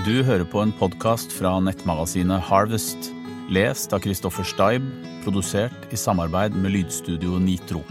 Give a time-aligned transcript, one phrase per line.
[0.00, 3.10] Du hører på en podkast fra nettmagasinet Harvest,
[3.52, 4.86] lest av Christoffer Steib,
[5.26, 7.82] produsert i samarbeid med lydstudio Nitro.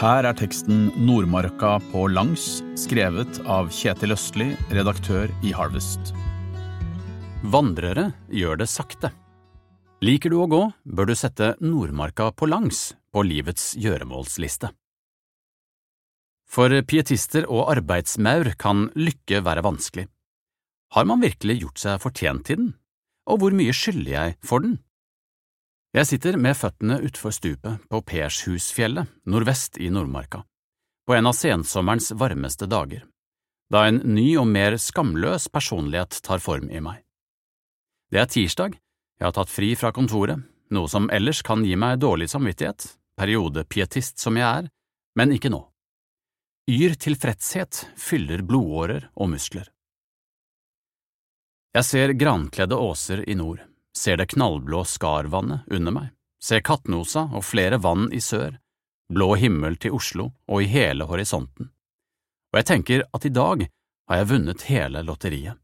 [0.00, 6.10] Her er teksten Nordmarka på langs, skrevet av Kjetil Østli, redaktør i Harvest.
[7.46, 9.14] Vandrere gjør det sakte.
[10.02, 14.74] Liker du å gå, bør du sette Nordmarka på langs på livets gjøremålsliste.
[16.50, 20.10] For pietister og arbeidsmaur kan lykke være vanskelig.
[20.90, 22.70] Har man virkelig gjort seg fortjent til den,
[23.30, 24.80] og hvor mye skylder jeg for den?
[25.94, 30.42] Jeg sitter med føttene utfor stupet på Pershusfjellet nordvest i Nordmarka,
[31.06, 33.06] på en av sensommerens varmeste dager,
[33.70, 37.02] da en ny og mer skamløs personlighet tar form i meg.
[38.10, 38.74] Det er tirsdag,
[39.18, 40.42] jeg har tatt fri fra kontoret,
[40.74, 42.86] noe som ellers kan gi meg dårlig samvittighet,
[43.18, 44.70] periodepietist som jeg er,
[45.18, 45.60] men ikke nå.
[46.70, 49.70] Yr tilfredshet fyller blodårer og muskler.
[51.70, 53.60] Jeg ser grankledde åser i nord,
[53.96, 56.08] ser det knallblå Skarvannet under meg,
[56.42, 58.56] ser Kattnosa og flere vann i sør,
[59.12, 61.70] blå himmel til Oslo og i hele horisonten,
[62.50, 63.68] og jeg tenker at i dag
[64.10, 65.60] har jeg vunnet hele lotteriet.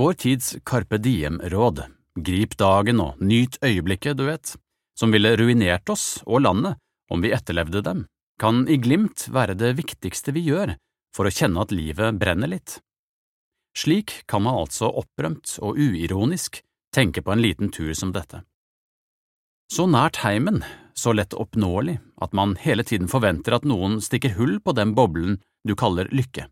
[0.00, 1.84] Vår tids Carpe Diem-råd,
[2.24, 4.56] grip dagen og nyt øyeblikket, du vet,
[4.98, 6.80] som ville ruinert oss og landet
[7.12, 8.06] om vi etterlevde dem,
[8.40, 10.74] kan i glimt være det viktigste vi gjør
[11.14, 12.80] for å kjenne at livet brenner litt.
[13.74, 16.60] Slik kan man altså opprømt og uironisk
[16.94, 18.44] tenke på en liten tur som dette.
[19.72, 20.62] Så nært heimen,
[20.94, 25.40] så lett oppnåelig at man hele tiden forventer at noen stikker hull på den boblen
[25.66, 26.46] du kaller lykke.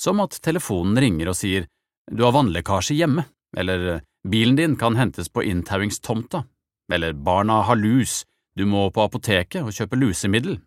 [0.00, 1.68] Som at telefonen ringer og sier
[2.10, 6.44] du har vannlekkasje hjemme, eller bilen din kan hentes på inntauingstomta,
[6.92, 8.24] eller barna har lus,
[8.56, 10.58] du må på apoteket og kjøpe lusemiddel.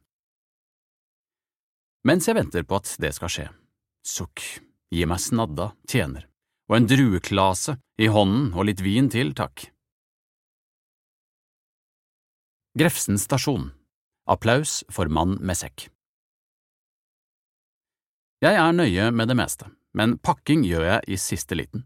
[2.05, 3.47] Mens jeg venter på at det skal skje,
[4.05, 4.45] sukk,
[4.93, 6.27] gi meg snadda, tjener,
[6.69, 9.69] og en drueklase i hånden og litt vin til, takk.
[12.75, 13.69] Grefsen stasjon
[14.27, 15.85] Applaus for mann med sekk
[18.43, 21.85] Jeg er nøye med det meste, men pakking gjør jeg i siste liten.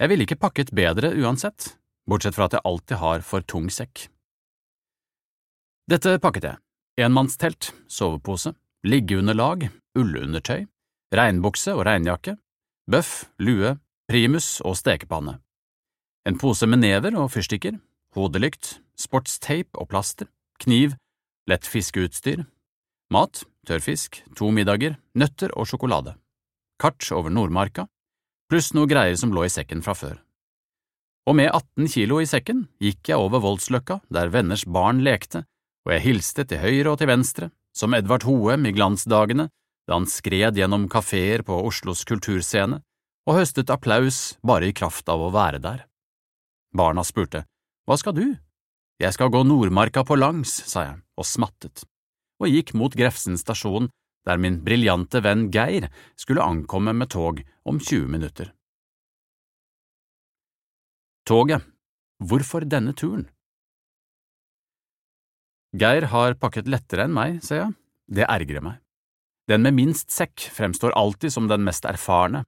[0.00, 1.74] Jeg ville ikke pakket bedre uansett,
[2.08, 4.06] bortsett fra at jeg alltid har for tung sekk.
[5.90, 6.60] Dette pakket jeg,
[7.04, 8.54] enmannstelt, sovepose,
[8.88, 9.68] liggeunderlag,
[10.00, 10.64] ullundertøy,
[11.14, 12.36] regnbukse og regnjakke,
[12.90, 13.76] bøff, lue,
[14.10, 15.38] primus og stekepanne,
[16.28, 17.78] en pose med never og fyrstikker,
[18.16, 20.28] hodelykt, sportstape og plaster,
[20.60, 20.96] kniv,
[21.48, 22.44] lett fiskeutstyr,
[23.10, 26.16] mat, tørrfisk, to middager, nøtter og sjokolade,
[26.80, 27.86] kart over Nordmarka,
[28.50, 30.18] pluss noe greier som lå i sekken fra før.
[31.28, 35.44] Og med 18 kilo i sekken gikk jeg over Voldsløkka, der venners barn lekte,
[35.86, 39.48] og jeg hilste til høyre og til venstre, som Edvard Hoem i glansdagene,
[39.90, 42.78] da han skred gjennom kafeer på Oslos kulturscene
[43.26, 45.80] og høstet applaus bare i kraft av å være der.
[46.70, 47.42] Barna spurte,
[47.90, 48.26] Hva skal du?
[49.02, 51.82] Jeg skal gå Nordmarka på langs, sa jeg og smattet,
[52.38, 53.88] og gikk mot Grefsen stasjon,
[54.28, 58.52] der min briljante venn Geir skulle ankomme med tog om 20 minutter.
[61.26, 61.64] Toget,
[62.22, 63.26] hvorfor denne turen?
[65.74, 67.74] Geir har pakket lettere enn meg, ser jeg,
[68.06, 68.78] det ergrer meg.
[69.50, 72.44] Den med minst sekk fremstår alltid som den mest erfarne,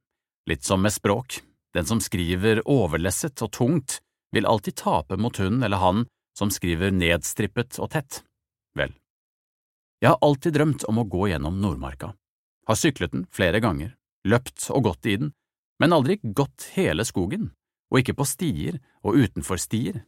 [0.46, 1.40] litt som med språk,
[1.74, 3.96] den som skriver overlesset og tungt,
[4.30, 6.04] vil alltid tape mot hun eller han
[6.38, 8.22] som skriver nedstrippet og tett.
[8.78, 8.94] Vel,
[9.98, 12.12] jeg har alltid drømt om å gå gjennom Nordmarka,
[12.70, 15.32] har syklet den flere ganger, løpt og gått i den,
[15.82, 17.50] men aldri gått hele skogen,
[17.90, 20.04] og ikke på stier og utenfor stier.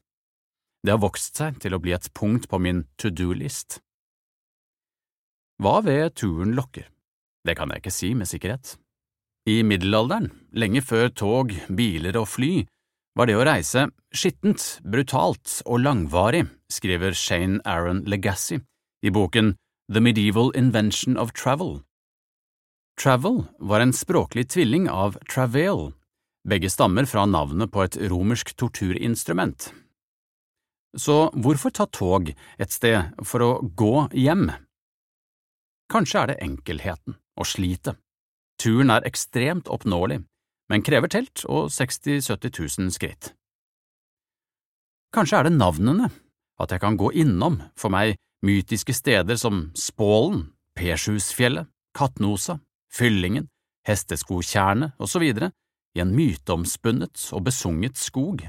[0.87, 3.81] Det har vokst seg til å bli et punkt på min to do-list.
[5.63, 6.89] Hva ved turen lokker?
[7.45, 8.75] Det kan jeg ikke si med sikkerhet.
[9.47, 12.65] I middelalderen, lenge før tog, biler og fly,
[13.15, 18.59] var det å reise skittent, brutalt og langvarig, skriver Shane Aaron Legassi
[19.05, 19.55] i boken
[19.93, 21.83] The Medieval Invention of Travel.
[22.99, 25.93] Travel var en språklig tvilling av travail,
[26.49, 29.71] begge stammer fra navnet på et romersk torturinstrument.
[30.97, 34.49] Så hvorfor ta tog et sted for å gå hjem?
[35.91, 37.99] Kanskje er det enkelheten og slitet.
[38.61, 40.23] Turen er ekstremt oppnåelig,
[40.71, 43.33] men krever telt og 60 000–70 000 skritt.
[45.15, 46.09] Kanskje er det navnene,
[46.61, 48.17] at jeg kan gå innom, for meg,
[48.47, 50.49] mytiske steder som Spålen,
[50.79, 52.59] Pershusfjellet, Katnosa,
[52.93, 53.49] Fyllingen,
[53.87, 55.23] Hesteskotjernet osv.,
[55.95, 58.43] i en myteomspunnet og besunget skog.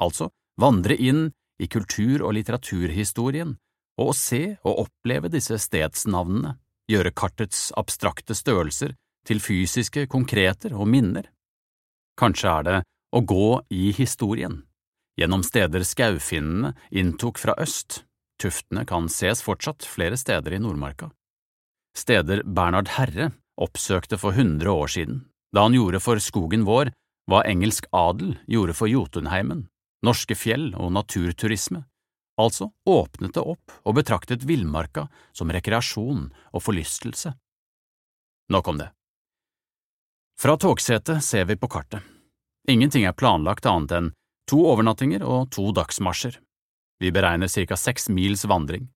[0.00, 0.30] Altså
[0.60, 1.26] vandre inn
[1.60, 3.58] i kultur- og litteraturhistorien,
[4.00, 6.56] og å se og oppleve disse stedsnavnene,
[6.90, 8.96] gjøre kartets abstrakte størrelser
[9.28, 11.28] til fysiske konkreter og minner,
[12.18, 12.78] Kanskje er det
[13.12, 14.62] å gå i historien,
[15.18, 18.02] gjennom steder skaufinnene inntok fra øst,
[18.40, 21.10] tuftene kan ses fortsatt flere steder i Nordmarka.
[21.96, 23.30] Steder Bernhard Herre
[23.60, 25.22] oppsøkte for hundre år siden,
[25.52, 26.92] da han gjorde for skogen vår
[27.30, 29.66] hva engelsk adel gjorde for Jotunheimen,
[30.04, 31.84] norske fjell og naturturisme,
[32.40, 37.34] altså åpnet det opp og betraktet villmarka som rekreasjon og forlystelse.
[38.52, 38.90] Nok om det.
[40.40, 42.02] Fra togsetet ser vi på kartet.
[42.68, 44.10] Ingenting er planlagt annet enn
[44.50, 46.38] to overnattinger og to dagsmarsjer.
[47.02, 48.88] Vi beregner ca seks mils vandring.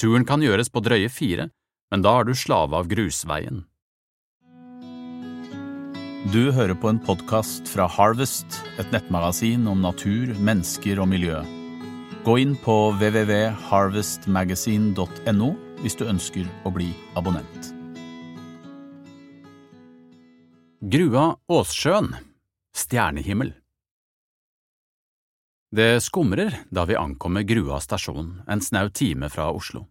[0.00, 1.50] Turen kan gjøres på drøye fire,
[1.92, 3.64] men da er du slave av grusveien.
[6.32, 11.42] Du hører på en podkast fra Harvest, et nettmagasin om natur, mennesker og miljø.
[12.24, 15.48] Gå inn på www.harvestmagasin.no
[15.82, 17.74] hvis du ønsker å bli abonnent.
[20.86, 22.14] Grua Åssjøen
[22.78, 23.50] Stjernehimmel
[25.74, 29.90] Det skumrer da vi ankommer Grua stasjon en snau time fra Oslo.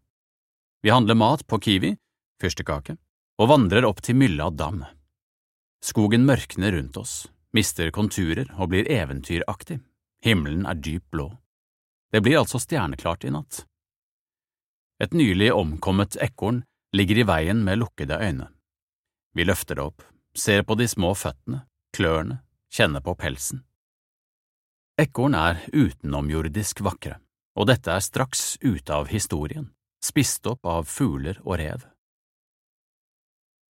[0.87, 1.99] Vi handler mat på Kiwi,
[2.39, 2.95] fyrstekake,
[3.43, 4.87] og vandrer opp til Mylla dam.
[5.83, 9.83] Skogen mørkner rundt oss, mister konturer og blir eventyraktig,
[10.23, 11.40] himmelen er dyp blå.
[12.11, 13.65] Det blir altså stjerneklart i natt.
[15.01, 16.61] Et nylig omkommet ekorn
[16.93, 18.49] ligger i veien med lukkede øyne.
[19.33, 20.03] Vi løfter det opp,
[20.35, 21.63] ser på de små føttene,
[21.95, 22.41] klørne,
[22.71, 23.63] kjenner på pelsen.
[24.99, 27.17] Ekorn er utenomjordisk vakre,
[27.55, 29.71] og dette er straks ute av historien,
[30.03, 31.87] spist opp av fugler og rev.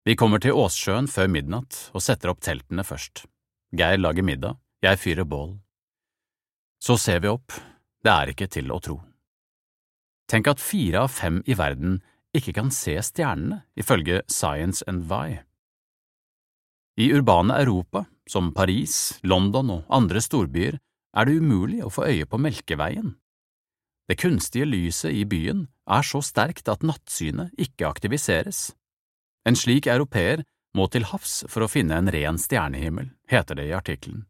[0.04, 3.28] Vi kommer til Åssjøen før midnatt og setter opp teltene først.
[3.78, 5.60] Geir lager middag, jeg fyrer bål.
[6.82, 7.54] Så ser vi opp,
[8.02, 8.98] det er ikke til å tro.
[10.32, 12.00] Tenk at fire av fem i verden
[12.36, 15.40] ikke kan se stjernene, ifølge Science and Vi.
[17.02, 20.78] I urbane Europa, som Paris, London og andre storbyer,
[21.12, 23.16] er det umulig å få øye på Melkeveien.
[24.08, 28.72] Det kunstige lyset i byen er så sterkt at nattsynet ikke aktiviseres.
[29.48, 30.46] En slik europeer
[30.78, 34.26] må til havs for å finne en ren stjernehimmel, heter det i artikkelen.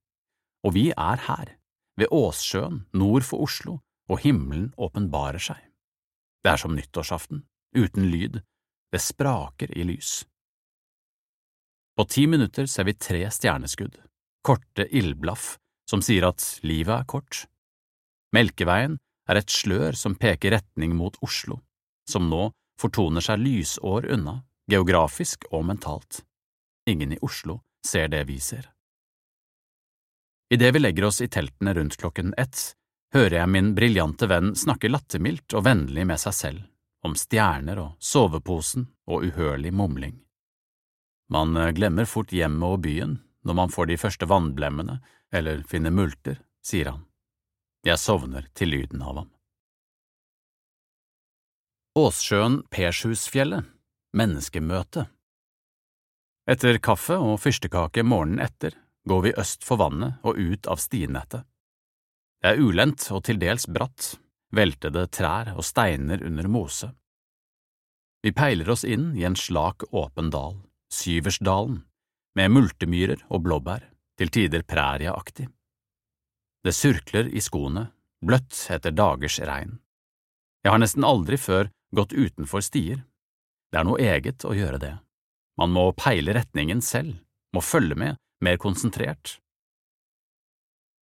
[0.65, 1.57] Og vi er her,
[1.99, 3.79] ved Åssjøen nord for Oslo,
[4.11, 5.59] og himmelen åpenbarer seg.
[6.43, 7.43] Det er som nyttårsaften,
[7.77, 8.41] uten lyd,
[8.91, 10.21] det spraker i lys.
[11.95, 13.99] På ti minutter ser vi tre stjerneskudd,
[14.43, 15.55] korte ildblaff
[15.89, 17.45] som sier at livet er kort.
[18.35, 18.97] Melkeveien
[19.29, 21.59] er et slør som peker retning mot Oslo,
[22.09, 22.49] som nå
[22.81, 24.39] fortoner seg lysår unna,
[24.71, 26.23] geografisk og mentalt.
[26.89, 28.71] Ingen i Oslo ser det vi ser.
[30.51, 32.75] Idet vi legger oss i teltene rundt klokken ett,
[33.13, 36.65] hører jeg min briljante venn snakke lattermildt og vennlig med seg selv,
[37.07, 40.17] om stjerner og soveposen og uhørlig mumling.
[41.31, 43.15] Man glemmer fort hjemmet og byen
[43.47, 44.99] når man får de første vannblemmene
[45.31, 47.07] eller finner multer, sier han.
[47.87, 49.31] Jeg sovner til lyden av ham.
[51.95, 53.71] Åssjøen Pershusfjellet
[54.19, 55.07] Menneskemøte
[56.51, 58.75] Etter kaffe og fyrstekake morgenen etter
[59.09, 61.45] går vi øst for vannet og ut av stinettet.
[62.41, 64.15] Det er ulendt og til dels bratt,
[64.53, 66.89] veltede trær og steiner under mose.
[68.21, 70.59] Vi peiler oss inn i en slak, åpen dal,
[70.93, 71.81] Syversdalen,
[72.37, 73.85] med multemyrer og blåbær,
[74.17, 75.47] til tider prærieaktig.
[76.61, 77.87] Det surkler i skoene,
[78.21, 79.79] bløtt etter dagers regn.
[80.61, 83.01] Jeg har nesten aldri før gått utenfor stier.
[83.71, 84.93] Det er noe eget å gjøre det.
[85.57, 87.17] Man må peile retningen selv,
[87.55, 89.37] må følge med, mer konsentrert.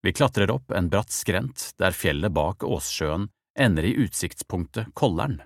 [0.03, 3.27] Vi klatrer opp en bratt skrent der fjellet bak Åssjøen
[3.59, 5.41] ender i utsiktspunktet Kollern,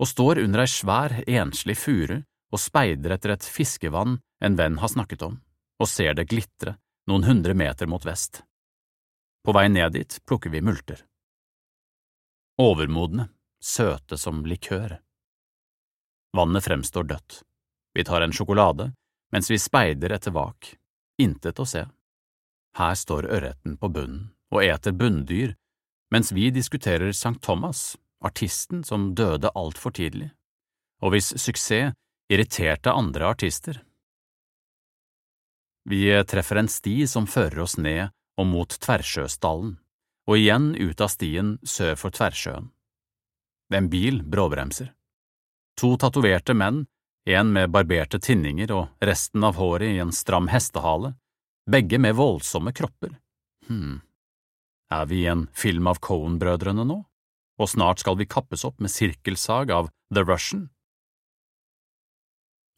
[0.00, 2.18] og står under ei svær, enslig furu
[2.52, 5.38] og speider etter et fiskevann en venn har snakket om,
[5.80, 6.76] og ser det glitre
[7.08, 8.42] noen hundre meter mot vest.
[9.42, 11.00] På vei ned dit plukker vi multer.
[12.60, 13.30] Overmodne,
[13.62, 14.98] søte som likør.
[16.36, 17.40] Vannet fremstår dødt.
[17.96, 18.92] Vi tar en sjokolade
[19.32, 20.74] mens vi speider etter vak.
[21.22, 21.86] Intet å se.
[22.78, 25.54] Her står ørreten på bunnen og eter bunndyr,
[26.12, 27.38] mens vi diskuterer St.
[27.40, 30.28] Thomas, artisten som døde altfor tidlig,
[31.00, 31.96] og hvis suksess
[32.32, 33.80] irriterte andre artister.
[35.88, 39.74] Vi treffer en sti som fører oss ned og mot Tversjøsdalen,
[40.28, 42.70] og igjen ut av stien sør for Tversjøen.
[43.72, 44.92] En bil bråbremser.
[45.80, 46.84] To tatoverte menn,
[47.24, 51.14] en med barberte tinninger og resten av håret i en stram hestehale,
[51.70, 53.14] begge med voldsomme kropper.
[53.68, 54.00] Hm,
[54.90, 56.98] er vi i en film av Cohen-brødrene nå,
[57.62, 60.66] og snart skal vi kappes opp med sirkelsag av The Russian?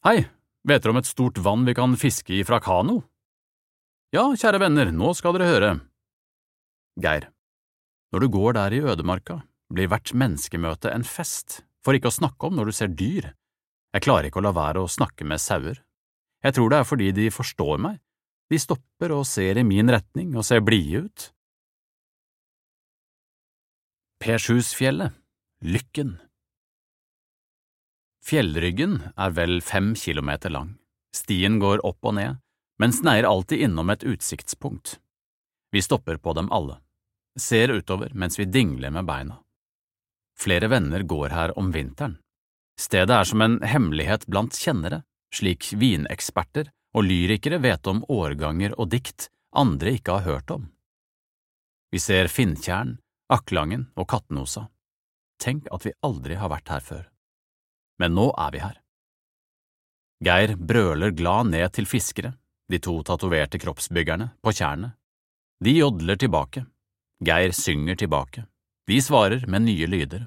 [0.05, 0.27] Hei,
[0.69, 3.01] vet dere om et stort vann vi kan fiske i fra kano?
[4.13, 5.71] Ja, kjære venner, nå skal dere høre.
[7.01, 7.31] Geir,
[8.13, 9.41] når du går der i ødemarka,
[9.73, 13.33] blir hvert menneskemøte en fest, for ikke å snakke om når du ser dyr.
[13.95, 15.79] Jeg klarer ikke å la være å snakke med sauer.
[16.43, 18.01] Jeg tror det er fordi de forstår meg,
[18.51, 21.29] de stopper og ser i min retning og ser blide ut.
[24.25, 25.15] Pershusfjellet,
[25.65, 26.17] Lykken
[28.25, 30.75] Fjellryggen er vel fem kilometer lang.
[31.15, 32.41] Stien går opp og ned,
[32.81, 34.99] men sneier alltid innom et utsiktspunkt.
[35.73, 36.81] Vi stopper på dem alle,
[37.39, 39.39] ser utover mens vi dingler med beina.
[40.41, 42.19] Flere venner går her om vinteren.
[42.81, 45.03] Stedet er som en hemmelighet blant kjennere,
[45.35, 50.69] slik vineksperter og lyrikere vet om årganger og dikt andre ikke har hørt om.
[51.95, 52.97] Vi ser Finntjern,
[53.31, 54.69] Aklangen og Kattenosa.
[55.39, 57.05] Tenk at vi aldri har vært her før.
[58.03, 58.81] Men nå er vi her.
[60.25, 62.33] Geir brøler glad ned til fiskere,
[62.71, 64.97] de to tatoverte kroppsbyggerne, på tjernet.
[65.63, 66.65] De jodler tilbake.
[67.25, 68.47] Geir synger tilbake.
[68.89, 70.27] De svarer med nye lyder.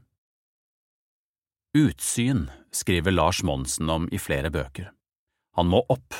[1.77, 4.87] Utsyn skriver Lars Monsen om i flere bøker.
[5.53, 6.15] Han må opp,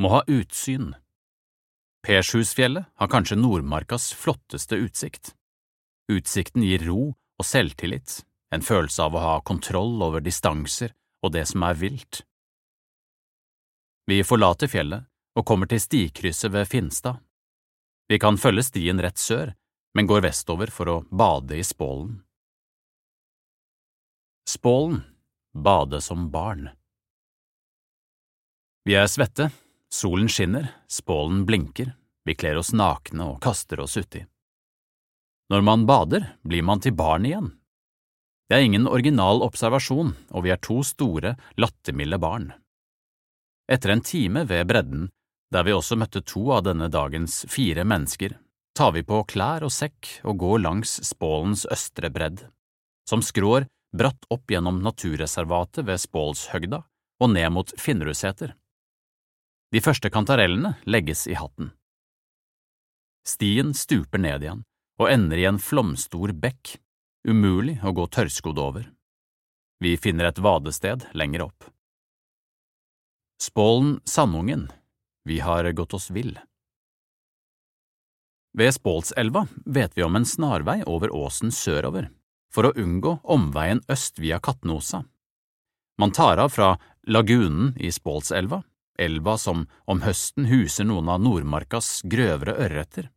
[0.00, 0.94] må ha utsyn.
[2.06, 5.34] Pershusfjellet har kanskje Nordmarkas flotteste utsikt.
[6.08, 8.22] Utsikten gir ro og selvtillit,
[8.56, 12.24] en følelse av å ha kontroll over distanser og det som er vilt.
[14.08, 15.04] Vi forlater fjellet
[15.36, 17.20] og kommer til stikrysset ved Finstad.
[18.08, 19.52] Vi kan følge stien rett sør,
[19.92, 22.22] men går vestover for å bade i Spålen.
[24.48, 25.02] Spålen–
[25.52, 26.68] bade som barn.
[28.84, 29.50] Vi er svette,
[29.92, 31.92] solen skinner, Spålen blinker,
[32.24, 34.24] vi kler oss nakne og kaster oss uti.
[35.52, 37.52] Når man bader, blir man til barn igjen.
[38.48, 42.50] Det er ingen original observasjon, og vi er to store, lattermilde barn.
[43.70, 45.10] Etter en time ved bredden
[45.52, 48.34] der vi også møtte to av denne dagens fire mennesker,
[48.74, 52.46] tar vi på klær og sekk og går langs Spålens østre bredd,
[53.08, 56.82] som skrår bratt opp gjennom naturreservatet ved Spålshøgda
[57.22, 58.54] og ned mot Finnerudseter.
[59.72, 61.70] De første kantarellene legges i hatten.
[63.24, 64.64] Stien stuper ned igjen
[65.00, 66.76] og ender i en flomstor bekk,
[67.28, 68.88] umulig å gå tørrskodd over.
[69.82, 71.66] Vi finner et vadested lenger opp.
[73.42, 74.68] Spålen Sandungen
[75.24, 76.38] vi har gått oss vill.
[78.58, 82.10] Ved Spålselva vet vi om en snarvei over åsen sørover,
[82.52, 85.04] for å unngå omveien øst via Katnosa.
[85.98, 86.76] Man tar av fra
[87.08, 88.62] lagunen i Spålselva,
[88.98, 93.08] elva som om høsten huser noen av Nordmarkas grøvere ørreter,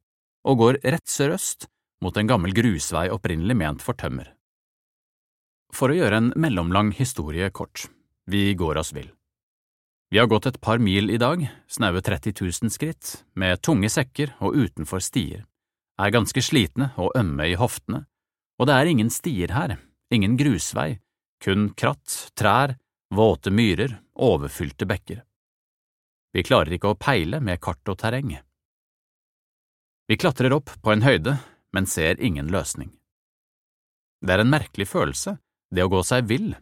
[0.47, 1.67] og går rett sørøst
[2.03, 4.31] mot en gammel grusvei opprinnelig ment for tømmer.
[5.75, 7.89] For å gjøre en mellomlang historie kort,
[8.29, 9.11] vi går oss vill.
[10.13, 14.35] Vi har gått et par mil i dag, snaue 30 000 skritt, med tunge sekker
[14.39, 15.43] og utenfor stier,
[15.99, 18.05] er ganske slitne og ømme i hoftene,
[18.59, 19.77] og det er ingen stier her,
[20.13, 20.99] ingen grusvei,
[21.43, 22.77] kun kratt, trær,
[23.13, 25.23] våte myrer, overfylte bekker.
[26.35, 28.33] Vi klarer ikke å peile med kart og terreng.
[30.07, 31.37] Vi klatrer opp på en høyde,
[31.73, 32.91] men ser ingen løsning.
[34.25, 35.37] Det er en merkelig følelse,
[35.71, 36.53] det å gå seg vill.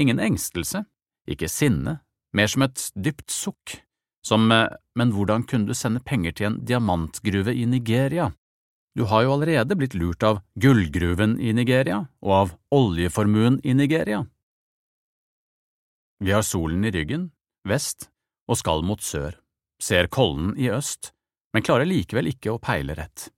[0.00, 0.84] Ingen engstelse,
[1.30, 2.00] ikke sinne,
[2.36, 3.80] mer som et dypt sukk,
[4.26, 8.30] som eh, men hvordan kunne du sende penger til en diamantgruve i Nigeria?
[8.98, 14.24] Du har jo allerede blitt lurt av gullgruven i Nigeria og av oljeformuen i Nigeria.
[16.20, 17.30] Vi har solen i ryggen,
[17.64, 18.10] vest,
[18.50, 19.38] og skal mot sør,
[19.80, 21.12] ser Kollen i øst,
[21.54, 23.30] men klarer likevel ikke å peile rett.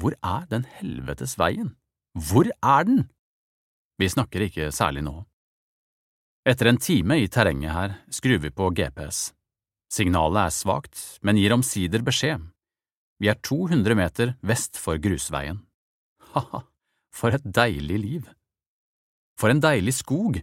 [0.00, 1.74] Hvor er den helvetes veien?
[2.16, 3.06] Hvor er den?
[4.00, 5.14] Vi snakker ikke særlig nå.
[6.46, 9.30] Etter en time i terrenget her skrur vi på GPS.
[9.92, 12.42] Signalet er svakt, men gir omsider beskjed.
[13.22, 15.62] Vi er 200 meter vest for grusveien.
[16.34, 16.62] Ha-ha,
[17.14, 18.28] for et deilig liv!
[19.40, 20.40] For en deilig skog!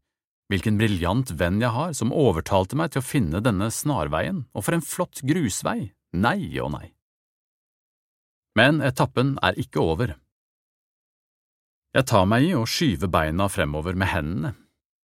[0.52, 4.78] Hvilken briljant venn jeg har som overtalte meg til å finne denne snarveien, og for
[4.78, 5.94] en flott grusvei!
[6.14, 6.88] Nei og nei.
[8.58, 10.14] Men etappen er ikke over.
[11.94, 14.54] Jeg tar meg i å skyve beina fremover med hendene,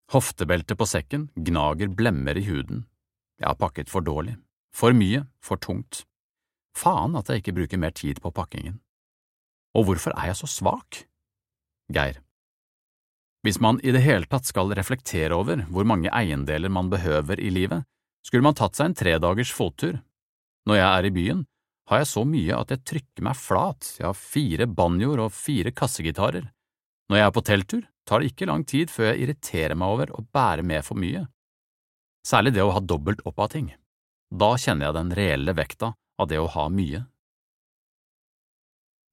[0.09, 2.87] Hoftebeltet på sekken gnager blemmer i huden.
[3.37, 4.39] Jeg har pakket for dårlig.
[4.73, 6.01] For mye, for tungt.
[6.77, 8.79] Faen at jeg ikke bruker mer tid på pakkingen.
[9.77, 11.03] Og hvorfor er jeg så svak?
[11.93, 12.19] Geir.
[13.45, 17.51] Hvis man i det hele tatt skal reflektere over hvor mange eiendeler man behøver i
[17.53, 17.85] livet,
[18.25, 20.01] skulle man tatt seg en tredagers fottur.
[20.67, 21.45] Når jeg er i byen,
[21.89, 25.71] har jeg så mye at jeg trykker meg flat, jeg har fire banjoer og fire
[25.73, 26.49] kassegitarer.
[27.09, 30.11] Når jeg er på telttur, tar det ikke lang tid før jeg irriterer meg over
[30.13, 31.23] å bære med for mye.
[32.27, 33.71] Særlig det å ha dobbelt opp av ting.
[34.29, 37.05] Da kjenner jeg den reelle vekta av det å ha mye.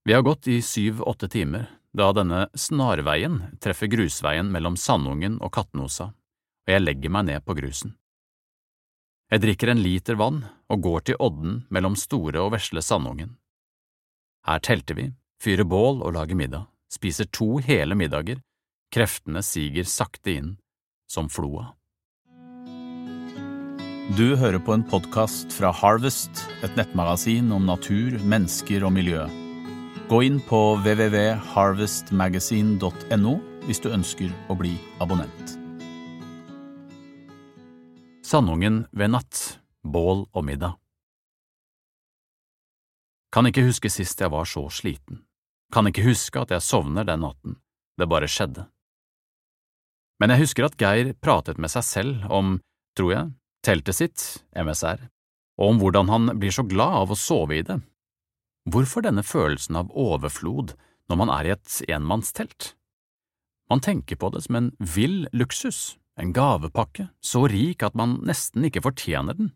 [0.06, 6.10] Vi har gått i syv–åtte timer da denne snarveien treffer grusveien mellom Sandungen og Kattenosa,
[6.66, 7.94] og jeg legger meg ned på grusen.
[9.32, 13.32] Jeg drikker en liter vann og går til odden mellom Store og Vesle Sandungen.
[14.46, 15.08] Her telter vi,
[15.42, 18.38] fyrer bål og lager middag, spiser to hele middager,
[18.94, 20.52] kreftene siger sakte inn,
[21.10, 21.72] som floa.
[24.14, 26.30] Du hører på en podkast fra Harvest,
[26.62, 29.26] et nettmagasin om natur, mennesker og miljø.
[30.06, 33.34] Gå inn på www.harvestmagasin.no
[33.66, 35.58] hvis du ønsker å bli abonnent.
[38.22, 40.78] Sandungen ved natt, bål og middag.
[43.34, 45.26] Kan ikke huske sist jeg var så sliten.
[45.74, 47.58] Kan ikke huske at jeg sovner den natten.
[47.98, 48.70] Det bare skjedde.
[50.22, 52.62] Men jeg husker at Geir pratet med seg selv om,
[52.94, 53.34] tror jeg,
[53.66, 55.08] teltet sitt, MSR,
[55.58, 57.80] og om hvordan han blir så glad av å sove i det.
[58.70, 60.74] Hvorfor denne følelsen av overflod
[61.10, 62.72] når man er i et enmannstelt?
[63.70, 68.66] Man tenker på det som en vill luksus, en gavepakke, så rik at man nesten
[68.66, 69.52] ikke fortjener den,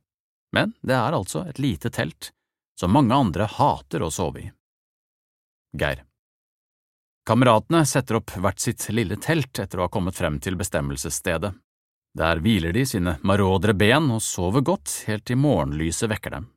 [0.55, 2.33] men det er altså et lite telt
[2.79, 4.51] som mange andre hater å sove i.
[5.79, 6.05] Geir
[7.29, 11.53] Kameratene setter opp hvert sitt lille telt etter å ha kommet frem til bestemmelsesstedet.
[12.19, 16.49] Der hviler de sine marodre ben og sover godt helt til morgenlyset vekker dem.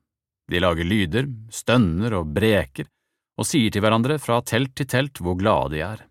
[0.50, 2.90] De lager lyder, stønner og breker,
[3.38, 6.02] og sier til hverandre fra telt til telt hvor glade de er.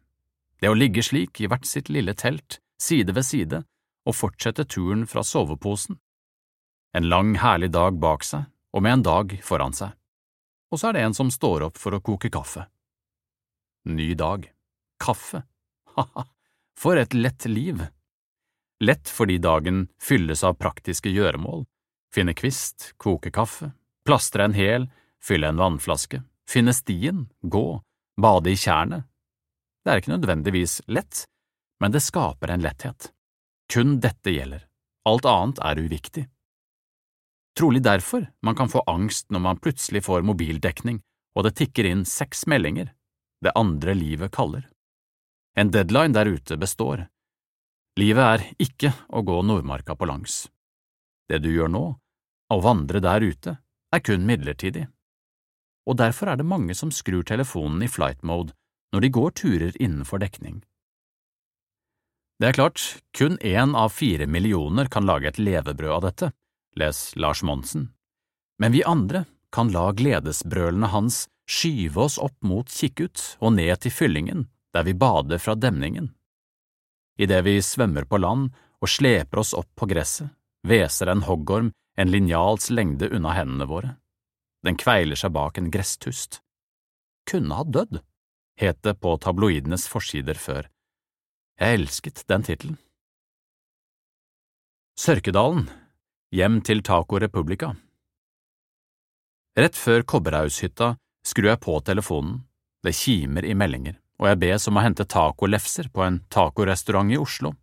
[0.62, 3.62] Det å ligge slik i hvert sitt lille telt, side ved side,
[4.06, 5.98] og fortsette turen fra soveposen.
[6.94, 9.90] En lang, herlig dag bak seg, og med en dag foran seg.
[10.70, 12.68] Og så er det en som står opp for å koke kaffe.
[13.90, 14.46] Ny dag.
[15.02, 15.42] Kaffe.
[15.92, 16.22] Ha-ha,
[16.78, 17.82] for et lett liv
[18.82, 21.64] lett fordi dagen fylles av praktiske gjøremål,
[22.14, 23.70] finne kvist, koke kaffe,
[24.06, 24.88] plastre en hæl,
[25.22, 27.80] fylle en vannflaske, finne stien, gå,
[28.20, 29.06] bade i tjernet.
[29.82, 31.24] Det er ikke nødvendigvis lett,
[31.82, 33.10] men det skaper en letthet.
[33.72, 34.66] Kun dette gjelder,
[35.08, 36.26] alt annet er uviktig.
[37.58, 41.02] Trolig derfor man kan få angst når man plutselig får mobildekning
[41.34, 42.92] og det tikker inn seks meldinger,
[43.42, 44.66] det andre livet kaller.
[45.56, 47.06] En deadline der ute består,
[48.00, 50.46] Livet er ikke å gå Nordmarka på langs.
[51.28, 51.84] Det du gjør nå,
[52.52, 53.58] å vandre der ute,
[53.92, 54.86] er kun midlertidig.
[55.88, 58.54] Og derfor er det mange som skrur telefonen i flight mode
[58.92, 60.62] når de går turer innenfor dekning.
[62.40, 62.80] Det er klart,
[63.16, 66.30] kun én av fire millioner kan lage et levebrød av dette,
[66.80, 67.90] les Lars Monsen,
[68.58, 73.92] men vi andre kan la gledesbrølene hans skyve oss opp mot Kikkut og ned til
[73.92, 76.12] fyllingen, der vi bader fra demningen.
[77.22, 78.50] Idet vi svømmer på land
[78.82, 80.32] og sleper oss opp på gresset,
[80.66, 83.96] hveser en hoggorm en linjals lengde unna hendene våre.
[84.66, 86.40] Den kveiler seg bak en gresstust.
[87.28, 88.00] Kunne ha dødd,
[88.58, 90.66] het det på tabloidenes forsider før.
[91.60, 92.78] Jeg elsket den tittelen.
[94.98, 95.68] Sørkedalen,
[96.34, 97.72] hjem til Taco Republica.
[99.58, 100.94] Rett før Kobberhaushytta
[101.26, 102.40] skrur jeg på telefonen,
[102.82, 107.18] det kimer i meldinger og jeg bes om å hente tacolefser på en tacorestaurant i
[107.18, 107.56] Oslo.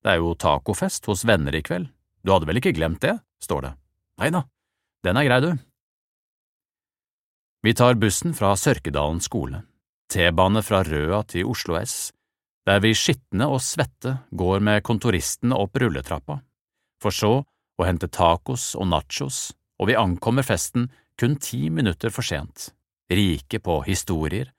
[0.00, 1.90] Det er jo tacofest hos venner i kveld.
[2.24, 3.72] Du hadde vel ikke glemt det, står det.
[4.22, 4.46] Nei da,
[5.04, 5.50] den er grei, du.
[7.66, 9.60] Vi tar bussen fra Sørkedalen skole,
[10.08, 12.14] T-bane fra Røa til Oslo S,
[12.64, 16.40] der vi skitne og svette går med kontoristene opp rulletrappa,
[17.02, 20.88] for så å hente tacos og nachos, og vi ankommer festen
[21.20, 22.70] kun ti minutter for sent,
[23.12, 24.54] rike på historier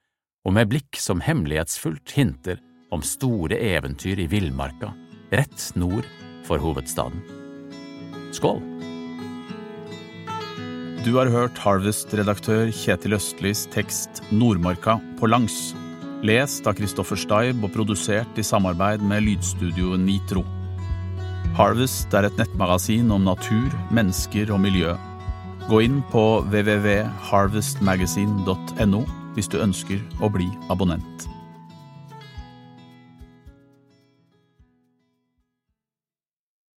[0.46, 2.56] og med blikk som hemmelighetsfullt hinter
[2.94, 4.88] om store eventyr i villmarka,
[5.34, 6.06] rett nord
[6.46, 7.20] for hovedstaden.
[8.34, 8.60] Skål!
[11.00, 15.74] Du har hørt Harvest-redaktør Kjetil Østlis tekst Nordmarka på langs,
[16.26, 20.44] lest av Kristoffer Steib og produsert i samarbeid med lydstudioet Nitro.
[21.56, 24.94] Harvest er et nettmagasin om natur, mennesker og miljø.
[25.70, 31.39] Gå inn på www.harvestmagasin.no hvis du ønsker å bli abonnent.